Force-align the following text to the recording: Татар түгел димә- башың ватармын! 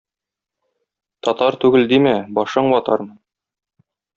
Татар 1.27 1.57
түгел 1.65 1.87
димә- 1.93 2.17
башың 2.39 2.73
ватармын! 2.77 3.17